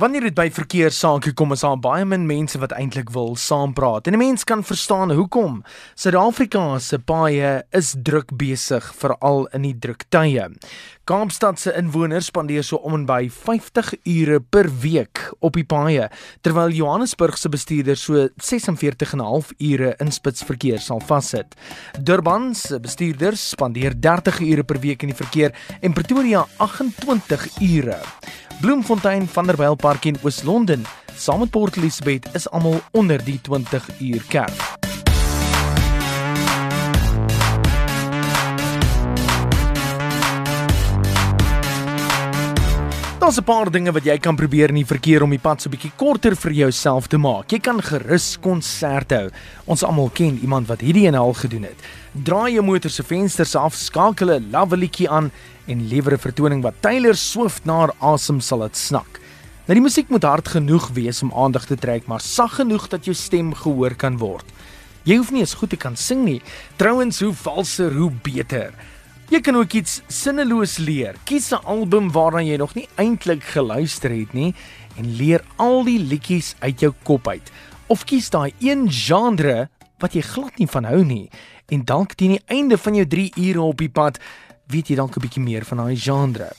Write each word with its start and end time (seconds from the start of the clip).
Wanneer 0.00 0.24
dit 0.24 0.36
by 0.36 0.46
verkeersake 0.48 1.34
kom, 1.36 1.52
is 1.52 1.60
daar 1.60 1.76
baie 1.76 2.04
min 2.08 2.24
mense 2.24 2.56
wat 2.62 2.72
eintlik 2.72 3.10
wil 3.12 3.34
saampraat. 3.36 4.06
En 4.06 4.14
'n 4.14 4.18
mens 4.18 4.44
kan 4.44 4.64
verstaan 4.64 5.12
hoekom. 5.12 5.64
Suid-Afrika 5.94 6.78
se 6.78 6.98
paaie 6.98 7.62
is 7.70 7.94
druk 8.02 8.36
besig, 8.36 8.94
veral 8.94 9.46
in 9.52 9.62
die 9.62 9.78
druk 9.78 10.04
tye. 10.08 10.48
Kaapstad 11.04 11.58
se 11.58 11.72
inwoners 11.74 12.26
spandeer 12.26 12.62
so 12.62 12.76
om 12.76 12.94
en 12.94 13.04
by 13.06 13.28
50 13.28 13.94
ure 14.04 14.40
per 14.40 14.68
week 14.80 15.32
op 15.40 15.52
die 15.52 15.64
paaie, 15.64 16.08
terwyl 16.40 16.70
Johannesburg 16.70 17.38
se 17.38 17.48
bestuurders 17.48 18.02
so 18.02 18.28
46 18.36 19.12
en 19.12 19.18
'n 19.18 19.24
half 19.24 19.52
ure 19.58 19.94
in 19.98 20.12
spitsverkeer 20.12 20.78
sal 20.78 21.00
vassit. 21.00 21.54
Durban 22.00 22.54
se 22.54 22.80
bestuurders 22.80 23.48
spandeer 23.48 24.00
30 24.00 24.40
ure 24.40 24.62
per 24.62 24.78
week 24.80 25.02
in 25.02 25.08
die 25.08 25.16
verkeer 25.16 25.52
en 25.80 25.92
Pretoria 25.92 26.46
28 26.56 27.48
ure. 27.60 27.98
Bloemfontein, 28.62 29.28
Vanderbijlpark 29.28 30.04
en 30.04 30.16
Oos-London, 30.22 30.84
saam 31.16 31.38
met 31.38 31.50
Port 31.50 31.76
Elizabeth 31.76 32.28
is 32.32 32.50
almal 32.50 32.80
onder 32.90 33.24
die 33.24 33.40
20 33.40 34.00
uur 34.00 34.22
kerf. 34.28 34.81
Daar's 43.22 43.38
'n 43.38 43.44
paar 43.44 43.70
dinge 43.70 43.92
wat 43.92 44.04
jy 44.04 44.18
kan 44.18 44.34
probeer 44.36 44.68
in 44.68 44.74
die 44.74 44.86
verkeer 44.86 45.22
om 45.22 45.30
die 45.30 45.38
pad 45.38 45.62
so 45.62 45.70
bietjie 45.70 45.92
korter 45.96 46.34
vir 46.36 46.52
jouself 46.52 47.06
te 47.06 47.16
maak. 47.16 47.52
Jy 47.52 47.58
kan 47.58 47.80
gerus 47.82 48.36
konserte 48.40 49.14
hou. 49.14 49.30
Ons 49.64 49.84
almal 49.84 50.10
ken 50.10 50.38
iemand 50.42 50.66
wat 50.66 50.80
hierdie 50.80 51.06
en 51.06 51.14
al 51.14 51.32
gedoen 51.32 51.62
het. 51.62 51.76
Draai 52.12 52.52
jou 52.52 52.64
motor 52.64 52.90
se 52.90 53.02
vensters 53.02 53.54
af, 53.54 53.74
skakel 53.74 54.30
'n 54.30 54.50
lovelietjie 54.50 55.08
aan 55.08 55.30
en 55.66 55.88
lewer 55.88 56.12
'n 56.14 56.18
vertoning 56.18 56.62
wat 56.62 56.74
Taylor 56.80 57.14
Swift 57.14 57.64
na 57.64 57.78
haar 57.78 57.94
asem 58.00 58.40
sal 58.40 58.58
laat 58.58 58.76
snak. 58.76 59.20
Nou 59.66 59.74
die 59.74 59.82
musiek 59.82 60.08
moet 60.08 60.22
hard 60.22 60.48
genoeg 60.48 60.88
wees 60.88 61.22
om 61.22 61.32
aandag 61.32 61.66
te 61.66 61.76
trek, 61.76 62.06
maar 62.06 62.20
sag 62.20 62.56
genoeg 62.56 62.88
dat 62.88 63.04
jou 63.04 63.14
stem 63.14 63.54
gehoor 63.54 63.94
kan 63.94 64.18
word. 64.18 64.44
Jy 65.04 65.16
hoef 65.16 65.30
nie 65.30 65.40
eens 65.40 65.54
goed 65.54 65.70
te 65.70 65.76
kan 65.76 65.96
sing 65.96 66.24
nie. 66.24 66.42
Trouwens, 66.76 67.20
hoe 67.20 67.32
valser, 67.32 67.92
hoe 67.92 68.10
beter. 68.10 68.72
Jy 69.32 69.38
kan 69.40 69.56
ook 69.56 69.72
iets 69.72 70.02
sinneloos 70.12 70.74
leer. 70.76 71.16
Kies 71.24 71.52
'n 71.52 71.64
album 71.64 72.10
waarna 72.12 72.42
jy 72.44 72.56
nog 72.56 72.74
nie 72.74 72.88
eintlik 72.96 73.42
geluister 73.42 74.10
het 74.10 74.32
nie 74.34 74.54
en 74.96 75.16
leer 75.16 75.40
al 75.56 75.84
die 75.84 75.98
liedjies 75.98 76.54
uit 76.60 76.80
jou 76.80 76.92
kop 77.02 77.28
uit. 77.28 77.52
Of 77.86 78.04
kies 78.04 78.28
daai 78.30 78.52
een 78.60 78.90
genre 78.90 79.70
wat 79.98 80.12
jy 80.12 80.20
glad 80.20 80.58
nie 80.58 80.68
van 80.68 80.84
hou 80.84 81.04
nie 81.04 81.30
en 81.68 81.84
dalk 81.84 82.12
teen 82.12 82.30
die 82.36 82.44
einde 82.46 82.76
van 82.78 82.94
jou 82.94 83.06
3 83.06 83.32
ure 83.36 83.60
op 83.60 83.78
die 83.78 83.88
pad 83.88 84.18
weet 84.66 84.88
jy 84.88 84.96
dalk 84.96 85.16
'n 85.16 85.20
bietjie 85.20 85.42
meer 85.42 85.64
van 85.64 85.78
daai 85.78 85.96
genre. 85.96 86.52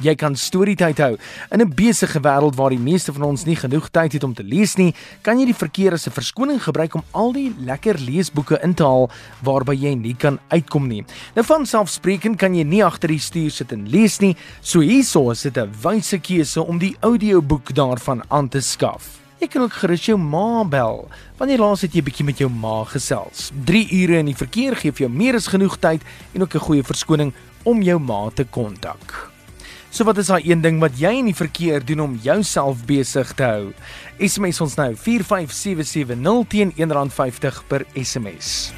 Jy 0.00 0.14
kan 0.16 0.36
storietyd 0.36 0.98
hou. 0.98 1.16
In 1.52 1.60
'n 1.60 1.74
besige 1.74 2.20
wêreld 2.20 2.56
waar 2.56 2.70
die 2.70 2.78
meeste 2.78 3.12
van 3.12 3.22
ons 3.22 3.44
nie 3.44 3.56
genoeg 3.56 3.90
tyd 3.90 4.12
het 4.12 4.24
om 4.24 4.34
te 4.34 4.42
lees 4.42 4.76
nie, 4.76 4.94
kan 5.22 5.38
jy 5.38 5.44
die 5.44 5.54
verkeer 5.54 5.92
as 5.92 6.06
'n 6.06 6.10
verskoning 6.10 6.62
gebruik 6.62 6.94
om 6.94 7.04
al 7.12 7.32
die 7.32 7.52
lekker 7.58 7.98
leesboeke 7.98 8.58
in 8.62 8.74
te 8.74 8.82
haal 8.82 9.10
waarby 9.42 9.74
jy 9.74 9.94
nie 9.94 10.14
kan 10.14 10.38
uitkom 10.48 10.88
nie. 10.88 11.04
Nou 11.34 11.44
van 11.44 11.66
selfspreekend 11.66 12.38
kan 12.38 12.54
jy 12.54 12.64
nie 12.64 12.84
agter 12.84 13.08
die 13.08 13.18
stuur 13.18 13.50
sit 13.50 13.72
en 13.72 13.88
lees 13.88 14.20
nie, 14.20 14.36
so 14.62 14.80
hierso 14.80 15.30
is 15.30 15.42
dit 15.42 15.56
'n 15.56 15.70
wyse 15.82 16.18
keuse 16.18 16.66
om 16.66 16.78
die 16.78 16.96
audioboek 17.00 17.74
daarvan 17.74 18.22
aan 18.28 18.48
te 18.48 18.60
skaf. 18.60 19.20
Jy 19.40 19.48
kan 19.48 19.62
ook 19.62 19.72
gerus 19.72 20.04
jou 20.04 20.18
ma 20.18 20.64
bel. 20.64 21.08
Wanneer 21.38 21.58
laas 21.58 21.80
het 21.80 21.94
jy 21.94 22.02
bietjie 22.02 22.24
met 22.24 22.38
jou 22.38 22.50
ma 22.50 22.84
gesels? 22.84 23.50
3 23.64 23.88
ure 24.02 24.18
in 24.18 24.26
die 24.26 24.36
verkeer 24.36 24.76
gee 24.76 24.92
vir 24.92 25.06
jou 25.06 25.12
meer 25.12 25.34
as 25.34 25.48
genoeg 25.48 25.78
tyd 25.80 26.02
en 26.34 26.42
ook 26.42 26.54
'n 26.54 26.66
goeie 26.66 26.82
verskoning 26.84 27.32
om 27.64 27.82
jou 27.82 27.98
ma 27.98 28.30
te 28.34 28.44
kontak. 28.44 29.19
So 29.90 30.06
wat 30.06 30.20
is 30.22 30.28
daai 30.30 30.44
een 30.46 30.60
ding 30.62 30.78
wat 30.78 31.00
jy 31.02 31.10
in 31.18 31.26
die 31.32 31.34
verkeer 31.34 31.82
doen 31.82 32.04
om 32.04 32.12
jouself 32.22 32.84
besig 32.86 33.32
te 33.34 33.42
hou? 33.42 33.72
SMS 34.22 34.62
ons 34.62 34.78
nou 34.78 34.92
45770 34.94 36.46
teen 36.54 36.70
R1.50 36.78 37.64
per 37.66 37.86
SMS. 37.98 38.70